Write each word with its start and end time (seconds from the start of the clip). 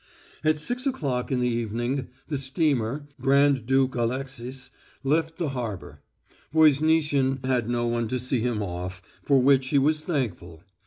At 0.43 0.57
six 0.59 0.87
o'clock 0.87 1.31
in 1.31 1.41
the 1.41 1.47
evening 1.47 2.07
the 2.27 2.39
steamer 2.39 3.07
Grand 3.21 3.67
Duke 3.67 3.93
Alexis 3.93 4.71
left 5.03 5.37
the 5.37 5.49
harbour. 5.49 6.01
Voznitsin 6.51 7.45
had 7.45 7.69
no 7.69 7.85
one 7.85 8.07
to 8.07 8.17
see 8.17 8.39
him 8.39 8.63
off, 8.63 9.03
for 9.21 9.39
which 9.43 9.67
he 9.67 9.77
was 9.77 10.03
thankful. 10.03 10.63